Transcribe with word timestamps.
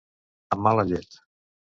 Amb 0.55 0.63
mala 0.67 0.85
llet. 0.93 1.19